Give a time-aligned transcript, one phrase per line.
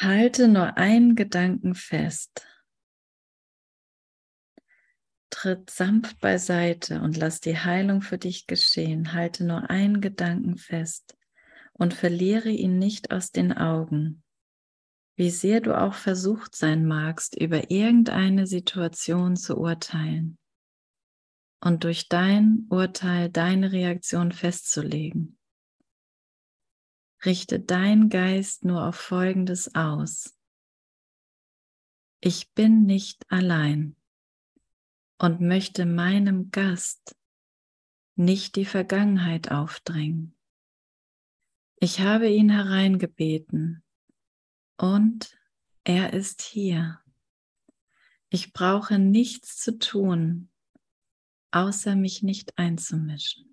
[0.00, 2.46] Halte nur einen Gedanken fest.
[5.30, 9.12] Tritt sanft beiseite und lass die Heilung für dich geschehen.
[9.12, 11.16] Halte nur einen Gedanken fest
[11.72, 14.22] und verliere ihn nicht aus den Augen.
[15.16, 20.38] Wie sehr du auch versucht sein magst, über irgendeine Situation zu urteilen
[21.60, 25.37] und durch dein Urteil deine Reaktion festzulegen.
[27.24, 30.36] Richte dein Geist nur auf Folgendes aus.
[32.20, 33.96] Ich bin nicht allein
[35.18, 37.16] und möchte meinem Gast
[38.14, 40.36] nicht die Vergangenheit aufdrängen.
[41.80, 43.84] Ich habe ihn hereingebeten
[44.76, 45.38] und
[45.84, 47.00] er ist hier.
[48.30, 50.50] Ich brauche nichts zu tun,
[51.52, 53.47] außer mich nicht einzumischen.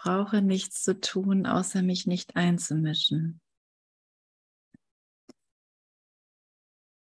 [0.00, 3.42] Brauche nichts zu tun, außer mich nicht einzumischen.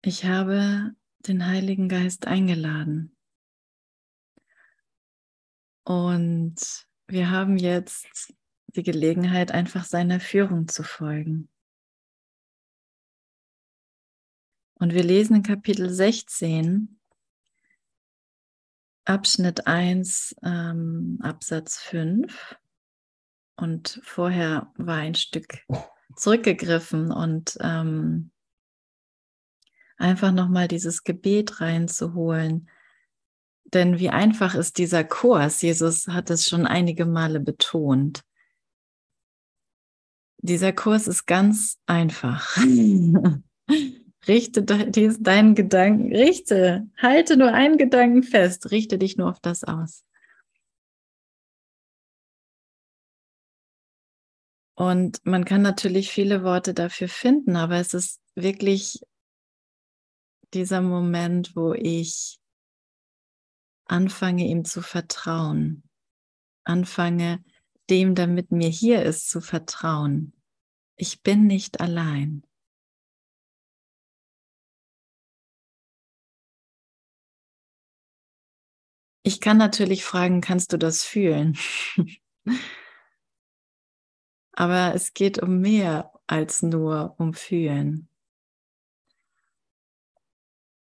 [0.03, 3.15] Ich habe den Heiligen Geist eingeladen.
[5.85, 8.33] Und wir haben jetzt
[8.69, 11.51] die Gelegenheit, einfach seiner Führung zu folgen.
[14.75, 16.99] Und wir lesen in Kapitel 16,
[19.05, 22.57] Abschnitt 1, ähm, Absatz 5.
[23.61, 25.59] Und vorher war ein Stück
[26.17, 28.31] zurückgegriffen und ähm,
[29.99, 32.69] einfach nochmal dieses Gebet reinzuholen.
[33.65, 35.63] Denn wie einfach ist dieser Kurs?
[35.63, 38.23] Jesus hat es schon einige Male betont.
[40.39, 42.57] Dieser Kurs ist ganz einfach.
[44.29, 50.05] Richte deinen Gedanken, richte, halte nur einen Gedanken fest, richte dich nur auf das aus.
[54.81, 59.03] Und man kann natürlich viele Worte dafür finden, aber es ist wirklich
[60.55, 62.41] dieser Moment, wo ich
[63.85, 65.83] anfange, ihm zu vertrauen,
[66.65, 67.45] anfange,
[67.91, 70.33] dem, der mit mir hier ist, zu vertrauen.
[70.97, 72.43] Ich bin nicht allein.
[79.25, 81.59] Ich kann natürlich fragen, kannst du das fühlen?
[84.61, 88.11] Aber es geht um mehr als nur um fühlen.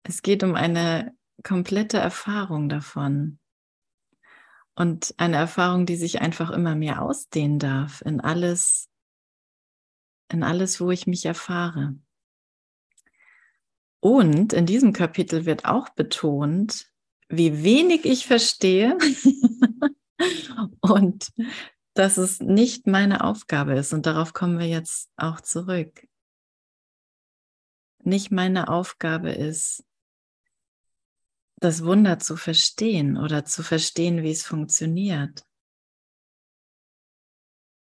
[0.04, 1.14] Es geht um eine
[1.44, 3.40] komplette Erfahrung davon.
[4.74, 8.88] Und eine Erfahrung, die sich einfach immer mehr ausdehnen darf in alles,
[10.32, 12.00] in alles, wo ich mich erfahre.
[14.00, 16.90] Und in diesem Kapitel wird auch betont,
[17.28, 18.98] wie wenig ich verstehe
[20.80, 21.34] und
[21.97, 23.94] dass es nicht meine Aufgabe ist.
[23.94, 26.08] Und darauf kommen wir jetzt auch zurück.
[28.03, 29.84] Nicht meine Aufgabe ist,
[31.59, 35.44] das Wunder zu verstehen oder zu verstehen, wie es funktioniert.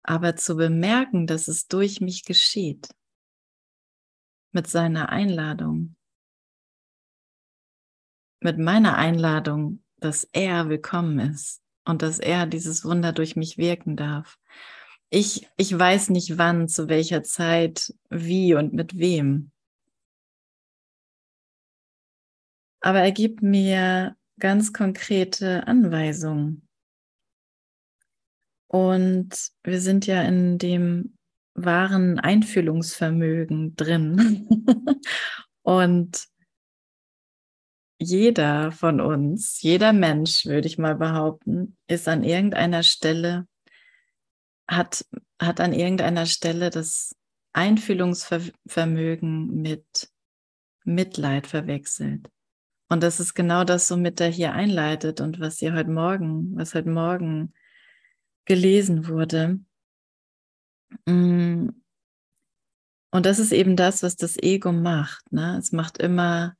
[0.04, 2.88] Aber zu bemerken, dass es durch mich geschieht.
[4.52, 5.96] Mit seiner Einladung
[8.40, 13.96] mit meiner Einladung, dass er willkommen ist und dass er dieses Wunder durch mich wirken
[13.96, 14.38] darf.
[15.08, 19.52] Ich, ich weiß nicht wann, zu welcher Zeit, wie und mit wem.
[22.80, 26.68] Aber er gibt mir ganz konkrete Anweisungen.
[28.66, 31.16] Und wir sind ja in dem
[31.54, 34.48] wahren Einfühlungsvermögen drin.
[35.62, 36.26] und
[37.98, 43.46] jeder von uns, jeder Mensch, würde ich mal behaupten, ist an irgendeiner Stelle,
[44.68, 45.04] hat,
[45.40, 47.14] hat an irgendeiner Stelle das
[47.52, 50.10] Einfühlungsvermögen mit
[50.84, 52.28] Mitleid verwechselt.
[52.88, 56.74] Und das ist genau das, womit er hier einleitet und was ihr heute Morgen, was
[56.74, 57.52] heute Morgen
[58.44, 59.58] gelesen wurde.
[61.06, 61.70] Mm.
[63.10, 65.32] Und das ist eben das, was das Ego macht.
[65.32, 65.56] Ne?
[65.58, 66.54] Es macht immer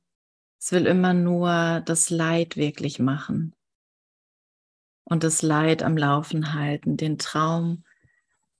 [0.59, 3.55] es will immer nur das Leid wirklich machen
[5.03, 7.83] und das Leid am Laufen halten, den Traum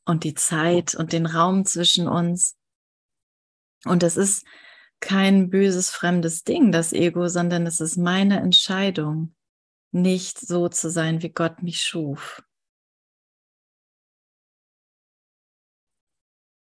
[0.06, 2.58] und die Zeit und den Raum zwischen uns.
[3.84, 4.46] Und es ist
[5.00, 9.36] kein böses, fremdes Ding, das Ego, sondern es ist meine Entscheidung,
[9.92, 12.42] nicht so zu sein, wie Gott mich schuf.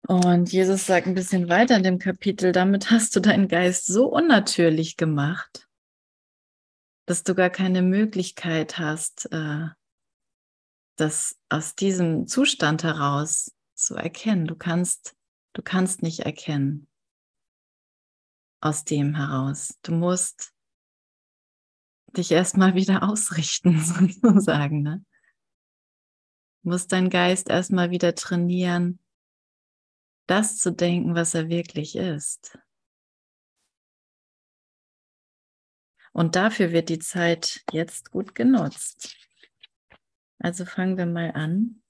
[0.09, 4.07] Und Jesus sagt ein bisschen weiter in dem Kapitel, damit hast du deinen Geist so
[4.07, 5.69] unnatürlich gemacht,
[7.07, 9.69] dass du gar keine Möglichkeit hast, äh,
[10.97, 14.47] das aus diesem Zustand heraus zu erkennen.
[14.47, 15.17] Du kannst,
[15.53, 16.89] du kannst nicht erkennen
[18.61, 19.79] aus dem heraus.
[19.83, 20.53] Du musst
[22.17, 24.83] dich erstmal wieder ausrichten, sozusagen.
[24.83, 25.05] Ne?
[26.63, 28.99] Du musst deinen Geist erstmal wieder trainieren,
[30.27, 32.59] das zu denken, was er wirklich ist.
[36.13, 39.17] Und dafür wird die Zeit jetzt gut genutzt.
[40.39, 41.83] Also fangen wir mal an.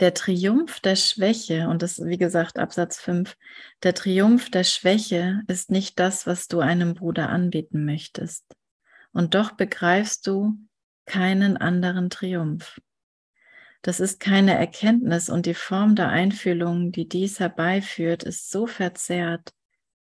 [0.00, 3.36] Der Triumph der Schwäche, und das wie gesagt Absatz 5,
[3.82, 8.44] der Triumph der Schwäche ist nicht das, was du einem Bruder anbieten möchtest.
[9.12, 10.58] Und doch begreifst du
[11.06, 12.80] keinen anderen Triumph.
[13.84, 19.52] Das ist keine Erkenntnis und die Form der Einfühlung, die dies herbeiführt, ist so verzerrt,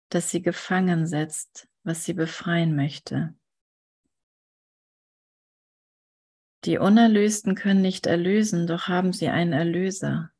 [0.08, 3.36] dass sie gefangen setzt, was sie befreien möchte.
[6.64, 10.32] Die Unerlösten können nicht erlösen, doch haben sie einen Erlöser.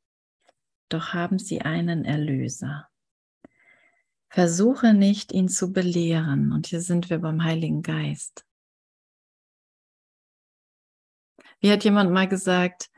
[0.88, 2.88] Doch haben sie einen Erlöser.
[4.30, 6.50] Versuche nicht, ihn zu belehren.
[6.50, 8.44] Und hier sind wir beim Heiligen Geist.
[11.60, 12.90] Wie hat jemand mal gesagt,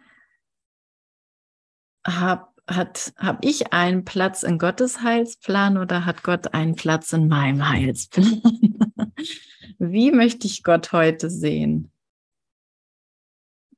[2.07, 7.29] hab, hat, hab ich einen Platz in Gottes Heilsplan oder hat Gott einen Platz in
[7.29, 8.43] meinem Heilsplan?
[9.79, 11.91] Wie möchte ich Gott heute sehen?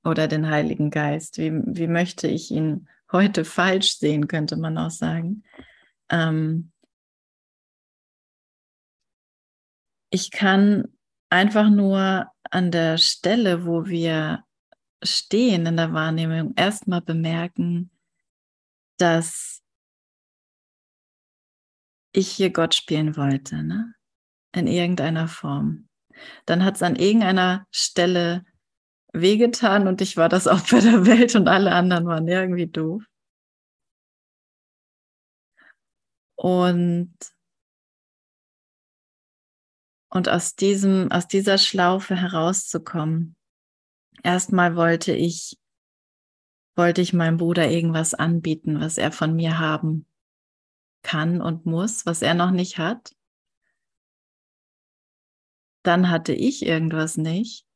[0.05, 1.39] Oder den Heiligen Geist?
[1.39, 5.45] Wie, wie möchte ich ihn heute falsch sehen, könnte man auch sagen.
[6.09, 6.73] Ähm
[10.11, 10.89] ich kann
[11.31, 14.45] einfach nur an der Stelle, wo wir
[15.03, 17.91] stehen in der Wahrnehmung, erstmal bemerken,
[19.03, 19.61] dass
[22.13, 23.95] ich hier Gott spielen wollte, ne?
[24.55, 25.89] in irgendeiner Form.
[26.47, 28.45] Dann hat es an irgendeiner Stelle
[29.13, 33.03] wehgetan und ich war das Opfer der Welt und alle anderen waren irgendwie doof.
[36.37, 37.15] Und,
[40.11, 43.37] und aus, diesem, aus dieser Schlaufe herauszukommen,
[44.23, 45.57] erstmal wollte ich
[46.75, 50.07] wollte ich meinem Bruder irgendwas anbieten, was er von mir haben
[51.03, 53.15] kann und muss, was er noch nicht hat.
[55.83, 57.67] Dann hatte ich irgendwas nicht.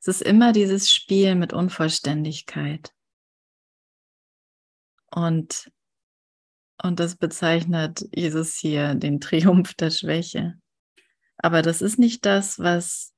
[0.00, 2.92] Es ist immer dieses Spiel mit Unvollständigkeit.
[5.10, 5.70] Und,
[6.82, 10.54] und das bezeichnet Jesus hier den Triumph der Schwäche.
[11.38, 13.14] Aber das ist nicht das, was,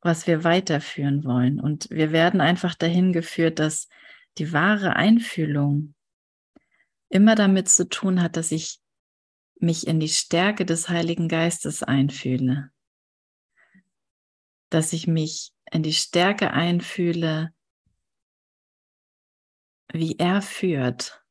[0.00, 1.60] was wir weiterführen wollen.
[1.60, 3.88] Und wir werden einfach dahin geführt, dass
[4.38, 5.94] die wahre Einfühlung
[7.08, 8.80] immer damit zu tun hat, dass ich
[9.60, 12.72] mich in die Stärke des Heiligen Geistes einfühle,
[14.70, 17.54] dass ich mich in die Stärke einfühle,
[19.92, 21.24] wie er führt,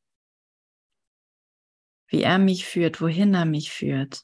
[2.08, 4.24] wie er mich führt, wohin er mich führt,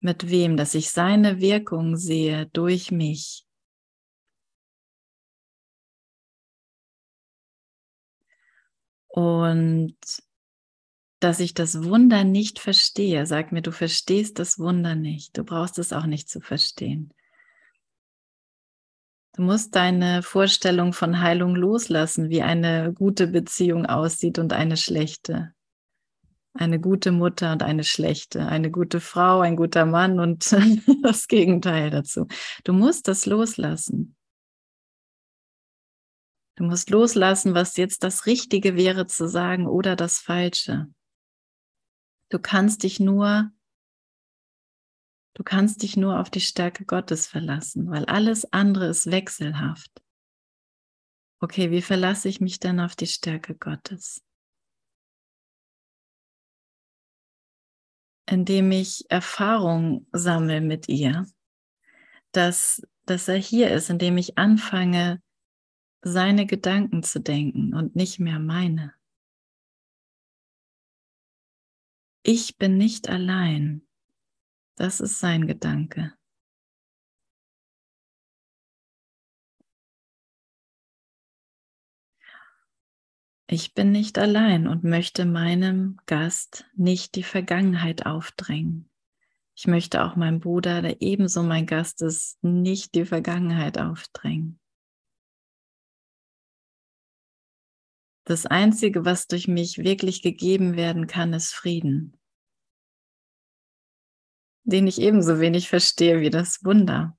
[0.00, 3.47] mit wem, dass ich seine Wirkung sehe durch mich
[9.08, 9.96] Und
[11.20, 13.26] dass ich das Wunder nicht verstehe.
[13.26, 15.36] Sag mir, du verstehst das Wunder nicht.
[15.36, 17.12] Du brauchst es auch nicht zu verstehen.
[19.34, 25.52] Du musst deine Vorstellung von Heilung loslassen, wie eine gute Beziehung aussieht und eine schlechte.
[26.54, 28.46] Eine gute Mutter und eine schlechte.
[28.46, 30.56] Eine gute Frau, ein guter Mann und
[31.02, 32.26] das Gegenteil dazu.
[32.64, 34.16] Du musst das loslassen.
[36.58, 40.92] Du musst loslassen, was jetzt das Richtige wäre zu sagen oder das Falsche.
[42.30, 43.52] Du kannst dich nur,
[45.34, 50.02] du kannst dich nur auf die Stärke Gottes verlassen, weil alles andere ist wechselhaft.
[51.38, 54.24] Okay, wie verlasse ich mich denn auf die Stärke Gottes?
[58.26, 61.24] Indem ich Erfahrung sammle mit ihr,
[62.32, 65.22] dass, dass er hier ist, indem ich anfange,
[66.02, 68.94] seine Gedanken zu denken und nicht mehr meine.
[72.22, 73.86] Ich bin nicht allein.
[74.76, 76.14] Das ist sein Gedanke.
[83.50, 88.90] Ich bin nicht allein und möchte meinem Gast nicht die Vergangenheit aufdrängen.
[89.54, 94.57] Ich möchte auch meinem Bruder, der ebenso mein Gast ist, nicht die Vergangenheit aufdrängen.
[98.28, 102.14] Das Einzige, was durch mich wirklich gegeben werden kann, ist Frieden,
[104.64, 107.16] den ich ebenso wenig verstehe wie das Wunder.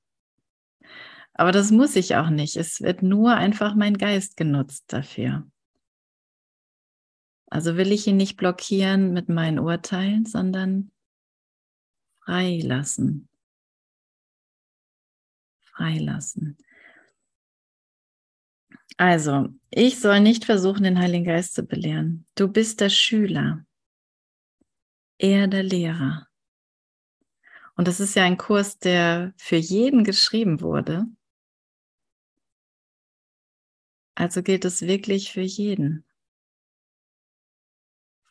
[1.33, 2.57] Aber das muss ich auch nicht.
[2.57, 5.49] Es wird nur einfach mein Geist genutzt dafür.
[7.47, 10.91] Also will ich ihn nicht blockieren mit meinen Urteilen, sondern
[12.23, 13.27] freilassen.
[15.63, 16.59] Freilassen.
[18.98, 22.25] Also, ich soll nicht versuchen, den Heiligen Geist zu belehren.
[22.36, 23.65] Du bist der Schüler,
[25.17, 26.27] er der Lehrer.
[27.75, 31.05] Und das ist ja ein Kurs, der für jeden geschrieben wurde.
[34.15, 36.03] Also gilt es wirklich für jeden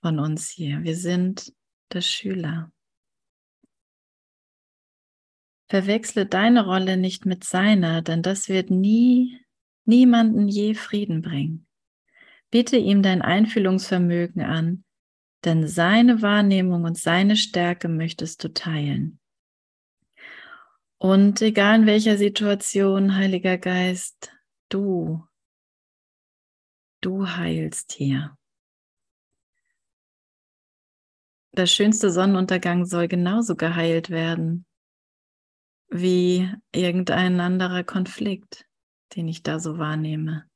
[0.02, 0.82] von uns hier.
[0.82, 1.54] Wir sind
[1.92, 2.70] der Schüler.
[5.70, 9.38] Verwechsle deine Rolle nicht mit seiner, denn das wird nie
[9.88, 11.66] niemanden je Frieden bringen.
[12.50, 14.84] Bitte ihm dein Einfühlungsvermögen an,
[15.44, 19.18] denn seine Wahrnehmung und seine Stärke möchtest du teilen.
[20.98, 24.32] Und egal in welcher Situation, Heiliger Geist,
[24.68, 25.24] du,
[27.00, 28.36] du heilst hier.
[31.52, 34.66] Der schönste Sonnenuntergang soll genauso geheilt werden
[35.90, 38.67] wie irgendein anderer Konflikt
[39.14, 40.48] den ich da so wahrnehme.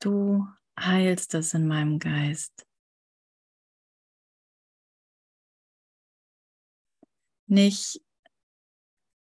[0.00, 0.46] Du
[0.78, 2.66] heilst das in meinem Geist.
[7.46, 8.00] Nicht,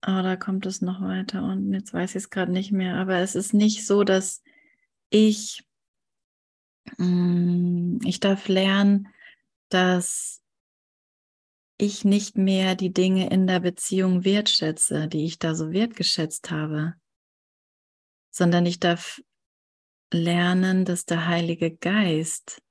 [0.08, 3.18] oh, da kommt es noch weiter unten, jetzt weiß ich es gerade nicht mehr, aber
[3.18, 4.42] es ist nicht so, dass
[5.10, 5.68] ich,
[6.98, 9.10] mm, ich darf lernen,
[9.70, 10.45] dass
[11.78, 16.96] ich nicht mehr die Dinge in der Beziehung wertschätze, die ich da so wertgeschätzt habe,
[18.32, 19.22] sondern ich darf
[20.14, 22.62] lernen, dass der Heilige Geist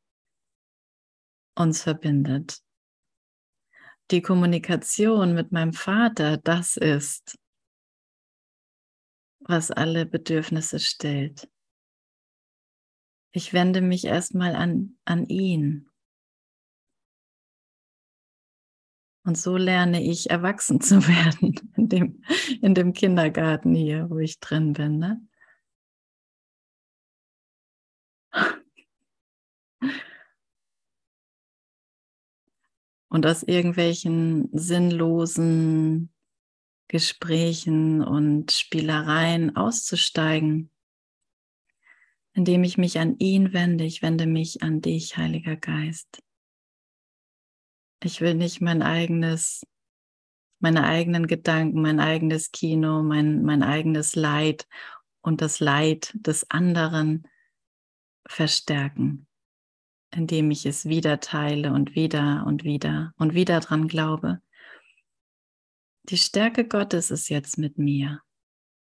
[1.54, 2.60] uns verbindet.
[4.10, 7.38] Die Kommunikation mit meinem Vater, das ist,
[9.40, 11.48] was alle Bedürfnisse stellt.
[13.32, 15.90] Ich wende mich erstmal an, an ihn.
[19.24, 22.24] Und so lerne ich, erwachsen zu werden in dem,
[22.60, 24.98] in dem Kindergarten hier, wo ich drin bin.
[24.98, 25.26] Ne?
[33.08, 36.12] Und aus irgendwelchen sinnlosen
[36.88, 40.70] Gesprächen und Spielereien auszusteigen,
[42.34, 43.84] indem ich mich an ihn wende.
[43.84, 46.23] Ich wende mich an dich, Heiliger Geist.
[48.04, 49.66] Ich will nicht mein eigenes,
[50.58, 54.68] meine eigenen Gedanken, mein eigenes Kino, mein, mein eigenes Leid
[55.22, 57.26] und das Leid des anderen
[58.26, 59.26] verstärken,
[60.10, 64.42] indem ich es wieder teile und wieder und wieder und wieder dran glaube.
[66.10, 68.20] Die Stärke Gottes ist jetzt mit mir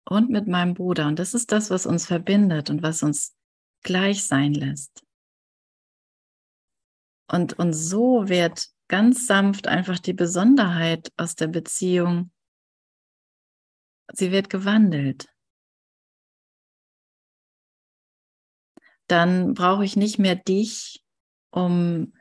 [0.05, 1.07] und mit meinem Bruder.
[1.07, 3.35] Und das ist das, was uns verbindet und was uns
[3.81, 5.03] gleich sein lässt.
[7.27, 12.31] Und, und so wird ganz sanft einfach die Besonderheit aus der Beziehung.
[14.13, 15.27] Sie wird gewandelt.
[19.07, 21.03] Dann brauche ich nicht mehr dich,
[21.51, 22.13] um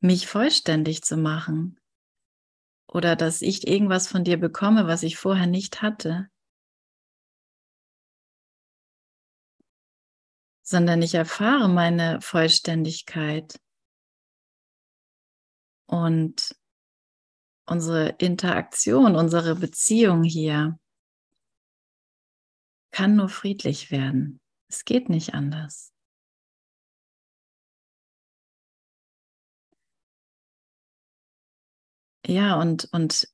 [0.00, 1.78] mich vollständig zu machen
[2.88, 6.28] oder dass ich irgendwas von dir bekomme, was ich vorher nicht hatte,
[10.62, 13.61] sondern ich erfahre meine Vollständigkeit
[15.92, 16.56] und
[17.66, 20.78] unsere Interaktion, unsere Beziehung hier
[22.92, 24.40] kann nur friedlich werden.
[24.68, 25.92] Es geht nicht anders.
[32.26, 33.28] Ja, und, und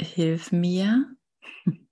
[0.00, 1.16] hilf mir,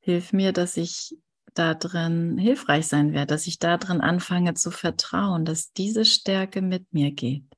[0.00, 1.16] hilf mir, dass ich
[1.54, 6.62] da drin hilfreich sein werde, dass ich da drin anfange zu vertrauen, dass diese Stärke
[6.62, 7.49] mit mir geht.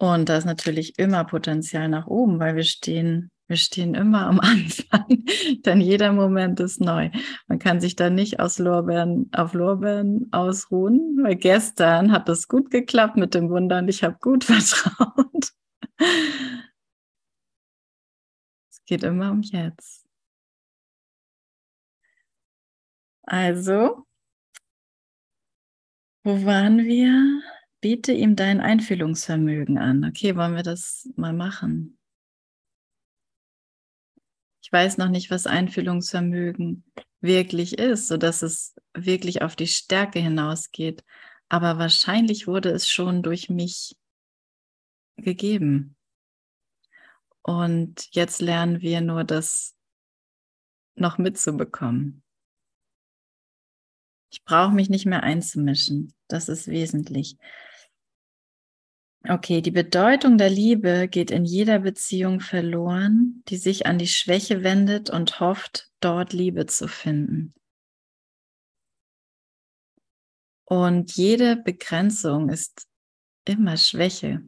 [0.00, 4.40] Und da ist natürlich immer Potenzial nach oben, weil wir stehen, wir stehen immer am
[4.40, 5.26] Anfang,
[5.66, 7.10] denn jeder Moment ist neu.
[7.48, 12.70] Man kann sich da nicht aus Lorbeeren auf Lorbeeren ausruhen, weil gestern hat es gut
[12.70, 15.52] geklappt mit dem Wunder und ich habe gut vertraut.
[18.70, 20.06] Es geht immer um jetzt.
[23.24, 24.06] Also,
[26.24, 27.42] wo waren wir?
[27.80, 30.04] Biete ihm dein Einfühlungsvermögen an.
[30.04, 31.98] Okay, wollen wir das mal machen?
[34.62, 36.84] Ich weiß noch nicht, was Einfühlungsvermögen
[37.20, 41.02] wirklich ist, so dass es wirklich auf die Stärke hinausgeht.
[41.48, 43.96] Aber wahrscheinlich wurde es schon durch mich
[45.16, 45.96] gegeben.
[47.42, 49.74] Und jetzt lernen wir nur das
[50.94, 52.22] noch mitzubekommen.
[54.30, 56.14] Ich brauche mich nicht mehr einzumischen.
[56.28, 57.36] Das ist wesentlich.
[59.28, 64.62] Okay, die Bedeutung der Liebe geht in jeder Beziehung verloren, die sich an die Schwäche
[64.62, 67.54] wendet und hofft, dort Liebe zu finden.
[70.64, 72.86] Und jede Begrenzung ist
[73.44, 74.42] immer Schwäche.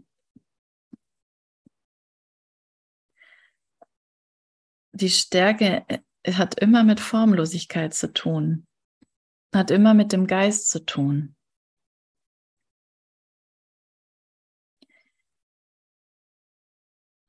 [4.95, 8.67] Die Stärke äh, hat immer mit Formlosigkeit zu tun,
[9.53, 11.35] hat immer mit dem Geist zu tun.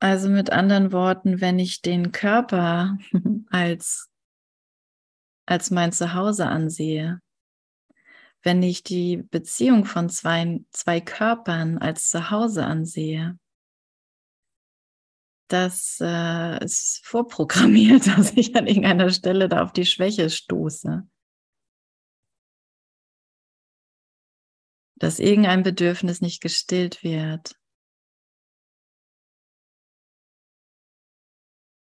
[0.04, 2.98] Also mit anderen Worten, wenn ich den Körper
[3.48, 4.10] als,
[5.46, 7.22] als mein Zuhause ansehe,
[8.42, 13.38] wenn ich die Beziehung von zwei, zwei Körpern als Zuhause ansehe,
[15.48, 21.08] das äh, ist vorprogrammiert, dass ich an irgendeiner Stelle da auf die Schwäche stoße.
[24.96, 27.56] Dass irgendein Bedürfnis nicht gestillt wird.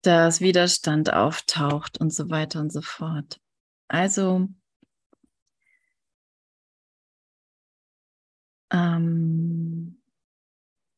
[0.08, 3.42] Dass Widerstand auftaucht und so weiter und so fort.
[3.88, 4.48] Also
[8.72, 10.00] ähm,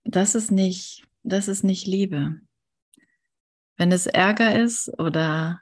[0.04, 2.40] das ist nicht, das ist nicht Liebe.
[3.76, 5.60] Wenn es Ärger ist oder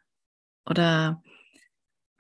[0.66, 1.22] oder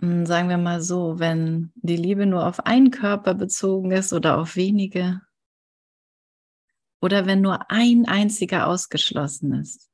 [0.00, 4.38] hm, sagen wir mal so, wenn die Liebe nur auf einen Körper bezogen ist oder
[4.38, 5.20] auf wenige
[7.02, 9.90] oder wenn nur ein einziger ausgeschlossen ist,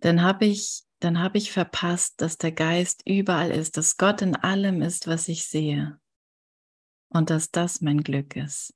[0.00, 4.36] dann habe ich, dann habe ich verpasst, dass der Geist überall ist, dass Gott in
[4.36, 6.00] allem ist, was ich sehe.
[7.10, 8.74] Und dass das mein Glück ist.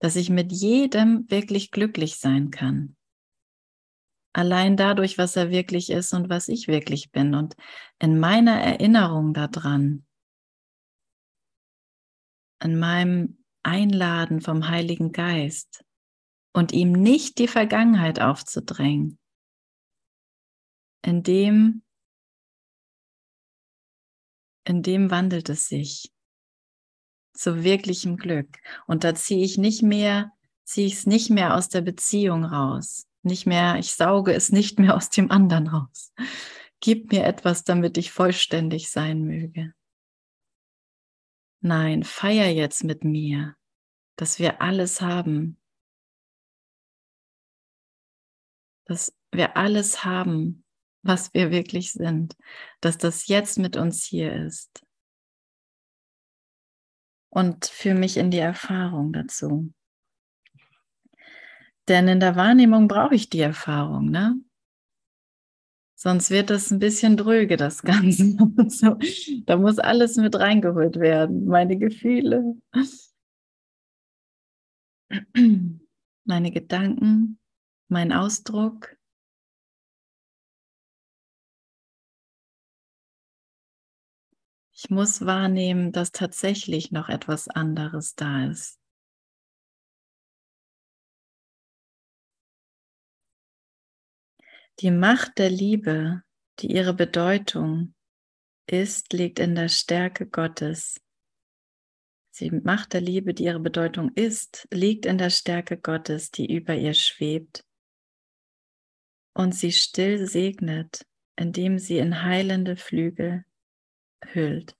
[0.00, 2.96] Dass ich mit jedem wirklich glücklich sein kann.
[4.32, 7.34] Allein dadurch, was er wirklich ist und was ich wirklich bin.
[7.34, 7.56] Und
[7.98, 10.06] in meiner Erinnerung daran,
[12.62, 15.84] in meinem Einladen vom Heiligen Geist
[16.52, 19.18] und ihm nicht die Vergangenheit aufzudrängen,
[21.02, 21.82] in dem,
[24.64, 26.12] in dem wandelt es sich
[27.32, 28.58] zu wirklichem Glück.
[28.86, 30.32] Und da ziehe ich nicht mehr,
[30.64, 33.06] ziehe ich es nicht mehr aus der Beziehung raus.
[33.22, 36.12] Nicht mehr, ich sauge es nicht mehr aus dem anderen raus.
[36.80, 39.72] Gib mir etwas, damit ich vollständig sein möge.
[41.60, 43.56] Nein, feier jetzt mit mir,
[44.16, 45.60] dass wir alles haben.
[48.84, 50.64] Dass wir alles haben,
[51.08, 52.36] was wir wirklich sind,
[52.80, 54.84] dass das jetzt mit uns hier ist.
[57.30, 59.72] Und für mich in die Erfahrung dazu.
[61.88, 64.38] Denn in der Wahrnehmung brauche ich die Erfahrung, ne?
[65.94, 68.36] Sonst wird das ein bisschen dröge, das Ganze.
[68.68, 68.98] so,
[69.46, 71.46] da muss alles mit reingeholt werden.
[71.46, 72.54] Meine Gefühle,
[76.24, 77.38] meine Gedanken,
[77.88, 78.97] mein Ausdruck,
[84.80, 88.78] Ich muss wahrnehmen, dass tatsächlich noch etwas anderes da ist.
[94.78, 96.22] Die Macht der Liebe,
[96.60, 97.96] die ihre Bedeutung
[98.68, 101.00] ist, liegt in der Stärke Gottes.
[102.38, 106.76] Die Macht der Liebe, die ihre Bedeutung ist, liegt in der Stärke Gottes, die über
[106.76, 107.64] ihr schwebt
[109.34, 113.44] und sie still segnet, indem sie in heilende Flügel
[114.24, 114.74] hüllt.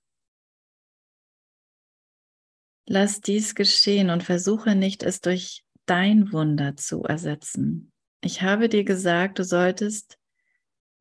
[2.85, 7.91] Lass dies geschehen und versuche nicht, es durch dein Wunder zu ersetzen.
[8.21, 10.17] Ich habe dir gesagt, du solltest,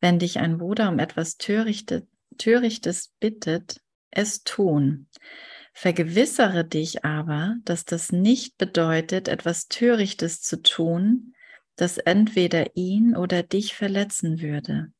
[0.01, 2.03] wenn dich ein Bruder um etwas Törichtes,
[2.37, 5.09] Törichtes bittet, es tun.
[5.72, 11.35] Vergewissere dich aber, dass das nicht bedeutet, etwas Törichtes zu tun,
[11.77, 14.92] das entweder ihn oder dich verletzen würde.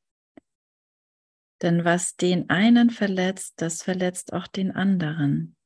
[1.63, 5.57] Denn was den einen verletzt, das verletzt auch den anderen.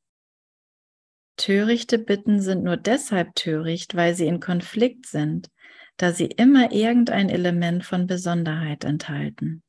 [1.37, 5.51] Törichte Bitten sind nur deshalb töricht, weil sie in Konflikt sind,
[5.97, 9.63] da sie immer irgendein Element von Besonderheit enthalten.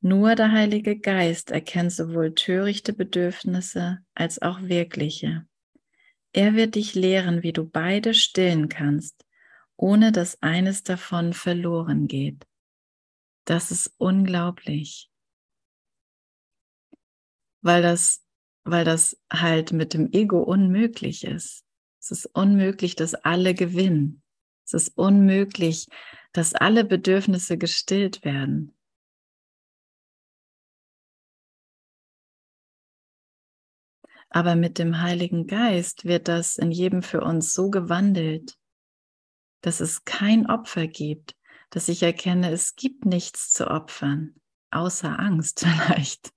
[0.00, 5.46] Nur der Heilige Geist erkennt sowohl törichte Bedürfnisse als auch wirkliche.
[6.32, 9.24] Er wird dich lehren, wie du beide stillen kannst,
[9.76, 12.46] ohne dass eines davon verloren geht.
[13.44, 15.10] Das ist unglaublich.
[17.60, 18.24] Weil das,
[18.64, 21.64] weil das halt mit dem Ego unmöglich ist.
[22.00, 24.22] Es ist unmöglich, dass alle gewinnen.
[24.64, 25.86] Es ist unmöglich,
[26.32, 28.76] dass alle Bedürfnisse gestillt werden.
[34.30, 38.56] Aber mit dem Heiligen Geist wird das in jedem für uns so gewandelt,
[39.60, 41.36] dass es kein Opfer gibt,
[41.72, 44.34] dass ich erkenne, es gibt nichts zu opfern,
[44.70, 46.32] außer Angst vielleicht.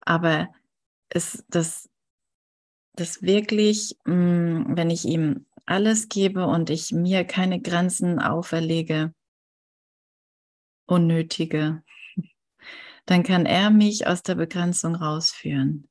[0.00, 0.52] Aber
[1.08, 1.88] es, das,
[2.94, 9.14] das wirklich, mm, wenn ich ihm alles gebe und ich mir keine Grenzen auferlege,
[10.86, 11.84] unnötige,
[13.06, 15.88] dann kann er mich aus der Begrenzung rausführen.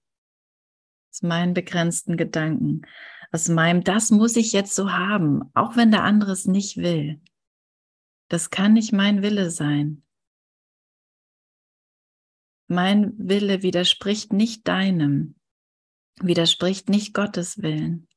[1.13, 2.81] Aus meinen begrenzten Gedanken,
[3.31, 7.21] aus meinem, das muss ich jetzt so haben, auch wenn der andere es nicht will.
[8.27, 10.03] Das kann nicht mein Wille sein.
[12.67, 15.35] Mein Wille widerspricht nicht deinem,
[16.21, 18.07] widerspricht nicht Gottes Willen.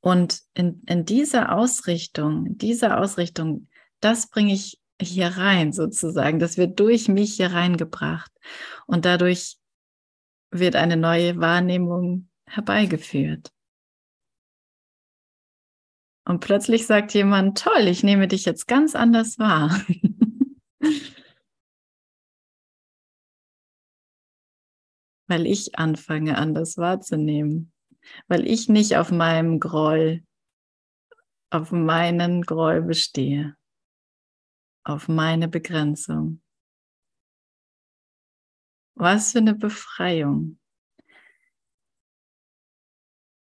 [0.00, 3.68] Und in, in dieser Ausrichtung, dieser Ausrichtung,
[4.00, 6.38] das bringe ich hier rein sozusagen.
[6.38, 8.30] Das wird durch mich hier reingebracht.
[8.86, 9.56] Und dadurch
[10.50, 13.53] wird eine neue Wahrnehmung herbeigeführt.
[16.24, 19.78] Und plötzlich sagt jemand, toll, ich nehme dich jetzt ganz anders wahr.
[25.28, 27.72] Weil ich anfange, anders wahrzunehmen.
[28.28, 30.22] Weil ich nicht auf meinem Groll,
[31.50, 33.56] auf meinen Groll bestehe
[34.84, 36.42] auf meine Begrenzung.
[38.94, 40.58] Was für eine Befreiung.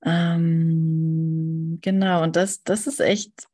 [0.01, 3.47] Ähm, genau, und das, das ist echt,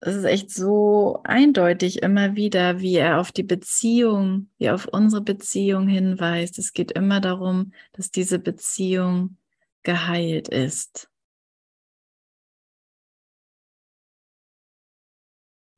[0.00, 5.22] das ist echt so eindeutig immer wieder, wie er auf die Beziehung, wie auf unsere
[5.22, 6.58] Beziehung hinweist.
[6.58, 9.36] Es geht immer darum, dass diese Beziehung
[9.82, 11.10] geheilt ist.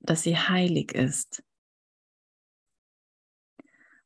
[0.02, 1.42] dass sie heilig ist.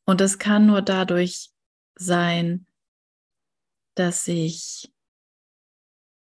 [0.04, 1.50] Und es kann nur dadurch
[1.94, 2.66] sein,
[3.94, 4.92] dass ich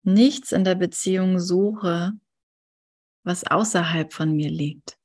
[0.04, 2.12] nichts in der Beziehung suche,
[3.24, 4.98] was außerhalb von mir liegt.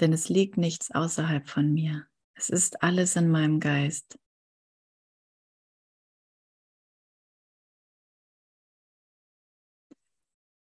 [0.00, 2.06] Denn es liegt nichts außerhalb von mir.
[2.34, 4.18] Es ist alles in meinem Geist.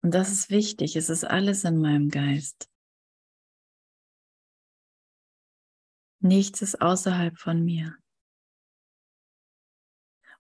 [0.02, 2.69] Und das ist wichtig, es ist alles in meinem Geist.
[6.19, 7.97] Nichts ist außerhalb von mir.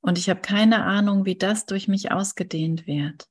[0.01, 3.27] Und ich habe keine Ahnung, wie das durch mich ausgedehnt wird.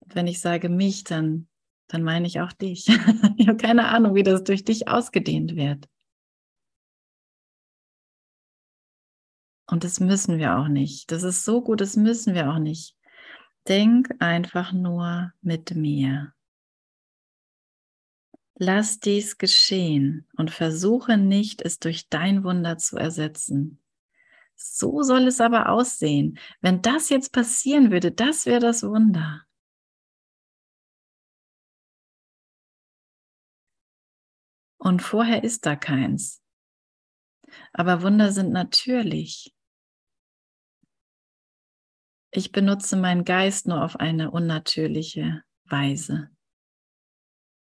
[0.00, 1.48] Wenn ich sage mich, dann,
[1.88, 2.86] dann meine ich auch dich.
[3.36, 5.88] ich habe keine Ahnung, wie das durch dich ausgedehnt wird.
[9.68, 11.10] Und das müssen wir auch nicht.
[11.10, 12.96] Das ist so gut, das müssen wir auch nicht.
[13.66, 16.32] Denk einfach nur mit mir.
[18.58, 23.82] Lass dies geschehen und versuche nicht, es durch dein Wunder zu ersetzen.
[24.56, 26.38] So soll es aber aussehen.
[26.60, 29.42] Wenn das jetzt passieren würde, das wäre das Wunder.
[34.78, 36.42] Und vorher ist da keins.
[37.72, 39.52] Aber Wunder sind natürlich.
[42.30, 46.30] Ich benutze meinen Geist nur auf eine unnatürliche Weise.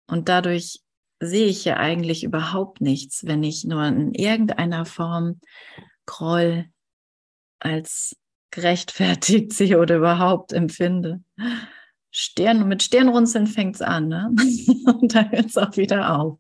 [0.07, 0.81] Und dadurch
[1.21, 5.41] sehe ich ja eigentlich überhaupt nichts, wenn ich nur in irgendeiner Form
[6.07, 6.69] Groll
[7.63, 8.17] als
[8.51, 11.21] gerechtfertigt sehe oder überhaupt empfinde.
[12.11, 14.31] Stern, mit Stirnrunzeln fängt es an, ne?
[14.87, 16.39] Und dann es auch wieder auf.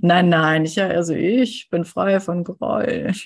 [0.00, 3.12] Nein, nein, ich, also ich bin frei von Groll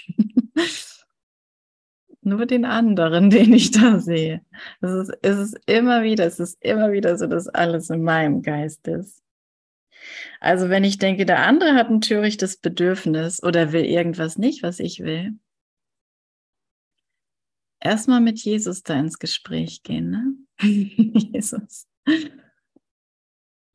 [2.23, 4.43] nur den anderen, den ich da sehe.
[4.81, 8.43] Es ist, es ist immer wieder, es ist immer wieder so, dass alles in meinem
[8.43, 9.23] Geist ist.
[10.41, 14.81] Also wenn ich denke, der andere hat ein törichtes Bedürfnis oder will irgendwas nicht, was
[14.81, 15.33] ich will,
[17.81, 20.11] erstmal mit Jesus da ins Gespräch gehen.
[20.11, 20.35] Ne?
[20.61, 21.87] Jesus.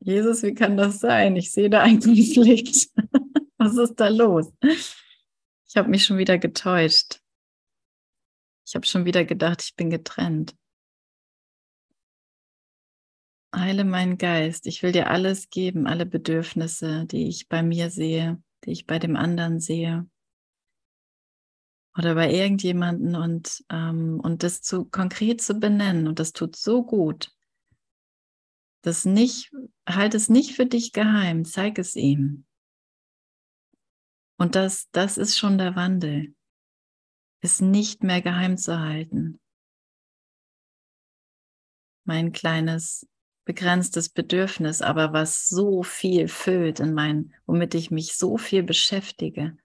[0.00, 1.36] Jesus, wie kann das sein?
[1.36, 2.90] Ich sehe da einen Konflikt.
[3.58, 4.52] was ist da los?
[5.68, 7.20] Ich habe mich schon wieder getäuscht.
[8.66, 10.56] Ich habe schon wieder gedacht, ich bin getrennt.
[13.54, 14.66] Heile meinen Geist.
[14.66, 18.98] Ich will dir alles geben, alle Bedürfnisse, die ich bei mir sehe, die ich bei
[18.98, 20.08] dem anderen sehe.
[21.96, 26.06] Oder bei irgendjemanden und, ähm, und das zu konkret zu benennen.
[26.06, 27.32] Und das tut so gut.
[28.82, 29.50] Das nicht,
[29.88, 32.44] halt es nicht für dich geheim, zeig es ihm.
[34.38, 36.34] Und das, das ist schon der Wandel,
[37.40, 39.40] es nicht mehr geheim zu halten.
[42.04, 43.08] Mein kleines,
[43.46, 49.56] begrenztes Bedürfnis, aber was so viel füllt in mein, womit ich mich so viel beschäftige.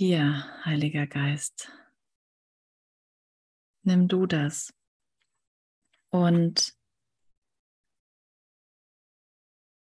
[0.00, 1.72] Hier, Heiliger Geist,
[3.82, 4.72] nimm du das
[6.10, 6.72] und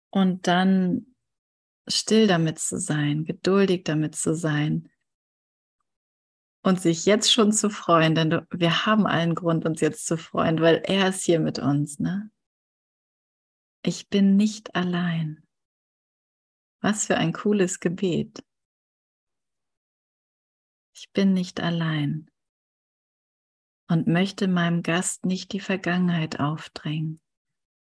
[0.10, 1.16] und dann
[1.88, 4.90] still damit zu sein, geduldig damit zu sein
[6.64, 10.18] und sich jetzt schon zu freuen, denn du, wir haben allen Grund, uns jetzt zu
[10.18, 12.00] freuen, weil er ist hier mit uns.
[12.00, 12.32] Ne?
[13.84, 15.48] Ich bin nicht allein.
[16.82, 18.44] Was für ein cooles Gebet.
[20.98, 22.28] Ich bin nicht allein
[23.88, 27.22] und möchte meinem Gast nicht die Vergangenheit aufdrängen.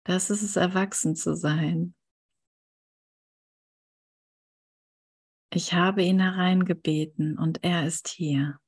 [0.03, 1.95] Das ist es, erwachsen zu sein.
[5.51, 8.61] Ich habe ihn hereingebeten und er ist hier.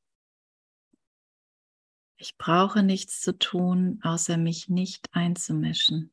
[2.17, 6.12] Ich brauche nichts zu tun, außer mich nicht einzumischen.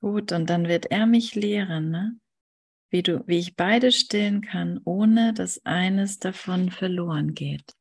[0.00, 2.18] Gut, und dann wird er mich lehren, ne?
[2.90, 7.74] wie, du, wie ich beide stillen kann, ohne dass eines davon verloren geht.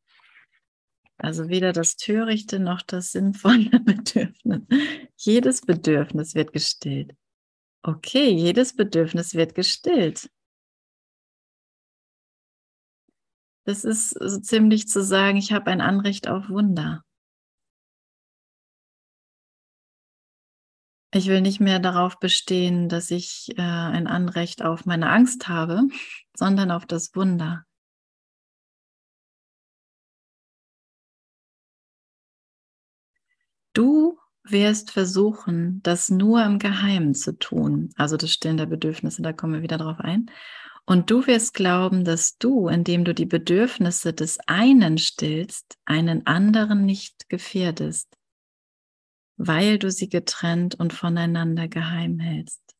[1.17, 4.61] Also weder das törichte noch das sinnvolle Bedürfnis.
[5.15, 7.15] Jedes Bedürfnis wird gestillt.
[7.81, 10.29] Okay, jedes Bedürfnis wird gestillt.
[13.65, 17.03] Das ist so ziemlich zu sagen, ich habe ein Anrecht auf Wunder.
[21.17, 25.81] Ich will nicht mehr darauf bestehen, dass ich äh, ein Anrecht auf meine Angst habe,
[26.35, 27.65] sondern auf das Wunder.
[33.73, 39.33] Du wirst versuchen, das nur im Geheimen zu tun, also das Stillen der Bedürfnisse, da
[39.33, 40.29] kommen wir wieder drauf ein.
[40.85, 46.85] Und du wirst glauben, dass du, indem du die Bedürfnisse des einen stillst, einen anderen
[46.85, 48.16] nicht gefährdest
[49.37, 52.75] weil du sie getrennt und voneinander geheim hältst.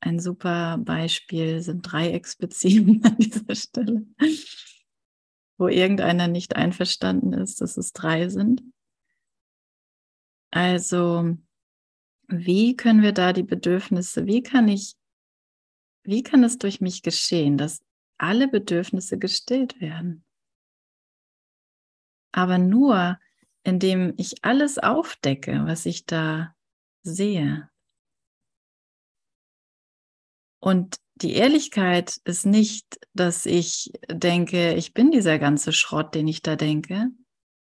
[0.00, 4.06] Ein super Beispiel sind Dreiecksbeziehungen an dieser Stelle,
[5.56, 8.62] wo irgendeiner nicht einverstanden ist, dass es drei sind.
[10.50, 11.36] Also,
[12.28, 14.94] wie können wir da die Bedürfnisse, wie kann ich,
[16.04, 17.82] wie kann es durch mich geschehen, dass
[18.18, 20.24] alle Bedürfnisse gestillt werden?
[22.32, 23.18] Aber nur,
[23.68, 26.54] indem ich alles aufdecke, was ich da
[27.02, 27.68] sehe.
[30.58, 36.40] Und die Ehrlichkeit ist nicht, dass ich denke, ich bin dieser ganze Schrott, den ich
[36.42, 37.08] da denke.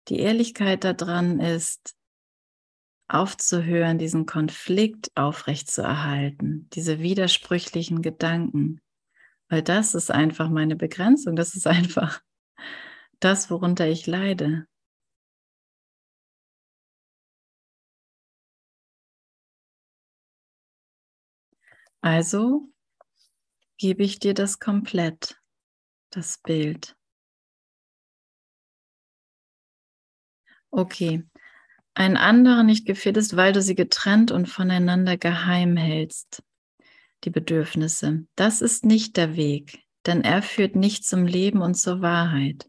[0.09, 1.95] Die Ehrlichkeit daran ist,
[3.07, 8.81] aufzuhören, diesen Konflikt aufrechtzuerhalten, diese widersprüchlichen Gedanken.
[9.49, 12.21] Weil das ist einfach meine Begrenzung, das ist einfach
[13.21, 14.67] das, worunter ich leide.
[22.05, 22.69] Also
[23.79, 25.41] gebe ich dir das komplett,
[26.11, 26.95] das Bild.
[30.71, 31.25] Okay.
[31.95, 36.43] Ein anderer nicht gefehlt ist, weil du sie getrennt und voneinander geheim hältst,
[37.25, 38.27] die Bedürfnisse.
[38.35, 42.69] Das ist nicht der Weg, denn er führt nicht zum Leben und zur Wahrheit.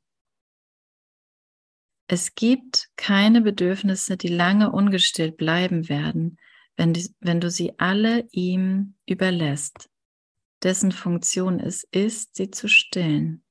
[2.07, 6.37] Es gibt keine Bedürfnisse, die lange ungestillt bleiben werden,
[6.77, 9.89] wenn, die, wenn du sie alle ihm überlässt,
[10.63, 13.43] dessen Funktion es ist, sie zu stillen.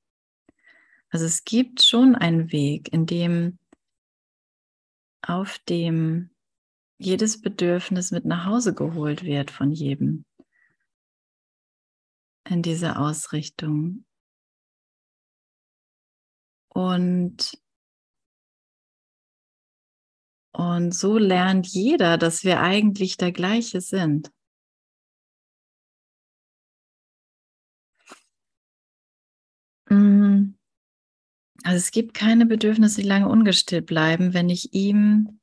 [1.11, 3.59] Also es gibt schon einen Weg, in dem
[5.23, 6.31] auf dem
[6.99, 10.25] jedes Bedürfnis mit nach Hause geholt wird von jedem
[12.45, 14.05] in dieser Ausrichtung.
[16.69, 17.59] Und
[20.55, 24.31] und so lernt jeder, dass wir eigentlich der gleiche sind.
[29.91, 30.55] Mm.
[31.65, 35.41] Also es gibt keine Bedürfnisse, die lange ungestillt bleiben, wenn ich ihm,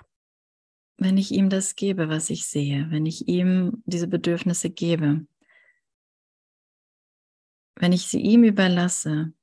[0.98, 5.26] wenn ich ihm das gebe, was ich sehe, wenn ich ihm diese Bedürfnisse gebe.
[7.76, 9.34] Wenn ich sie ihm überlasse,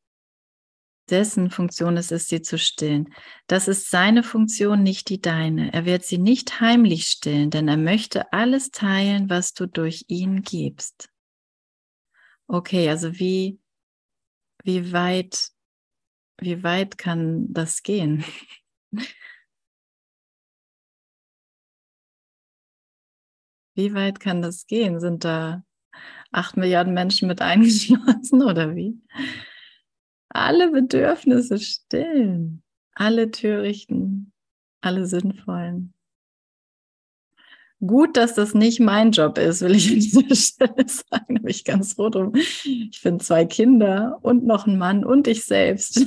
[1.11, 3.13] dessen Funktion es ist, sie zu stillen.
[3.47, 5.73] Das ist seine Funktion, nicht die deine.
[5.73, 10.43] Er wird sie nicht heimlich stillen, denn er möchte alles teilen, was du durch ihn
[10.43, 11.11] gibst.
[12.47, 13.59] Okay, also wie,
[14.65, 15.51] wie weit,
[16.41, 18.25] wie weit kann das gehen?
[23.75, 24.99] Wie weit kann das gehen?
[24.99, 25.63] Sind da
[26.33, 29.01] acht Milliarden Menschen mit eingeschlossen oder wie?
[30.29, 32.63] Alle Bedürfnisse stillen,
[32.95, 34.33] alle törichten,
[34.81, 35.95] alle sinnvollen.
[37.81, 41.35] Gut, dass das nicht mein Job ist, will ich an dieser Stelle sagen.
[41.37, 42.35] Da bin ich ganz froh drum.
[42.35, 46.05] Ich finde zwei Kinder und noch einen Mann und ich selbst.